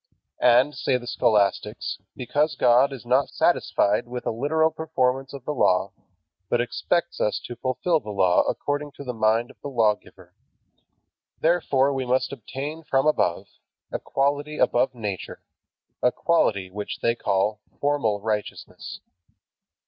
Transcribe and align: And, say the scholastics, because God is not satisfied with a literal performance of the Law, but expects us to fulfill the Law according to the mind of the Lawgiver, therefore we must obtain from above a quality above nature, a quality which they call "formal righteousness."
And, 0.39 0.73
say 0.73 0.97
the 0.97 1.05
scholastics, 1.05 1.99
because 2.15 2.55
God 2.55 2.91
is 2.91 3.05
not 3.05 3.29
satisfied 3.29 4.07
with 4.07 4.25
a 4.25 4.31
literal 4.31 4.71
performance 4.71 5.31
of 5.31 5.45
the 5.45 5.53
Law, 5.53 5.91
but 6.49 6.59
expects 6.59 7.21
us 7.21 7.39
to 7.45 7.55
fulfill 7.55 7.99
the 7.99 8.09
Law 8.09 8.41
according 8.49 8.93
to 8.93 9.03
the 9.03 9.13
mind 9.13 9.51
of 9.51 9.61
the 9.61 9.67
Lawgiver, 9.69 10.33
therefore 11.41 11.93
we 11.93 12.07
must 12.07 12.33
obtain 12.33 12.81
from 12.83 13.05
above 13.05 13.45
a 13.91 13.99
quality 13.99 14.57
above 14.57 14.95
nature, 14.95 15.43
a 16.01 16.11
quality 16.11 16.71
which 16.71 17.01
they 17.01 17.13
call 17.13 17.59
"formal 17.79 18.21
righteousness." 18.21 19.01